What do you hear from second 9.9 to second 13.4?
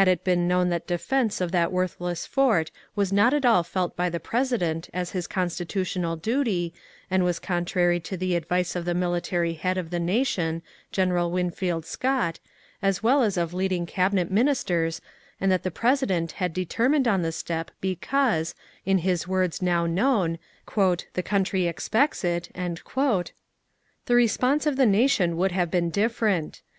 the nation, Greneral Winfield Scott, as well as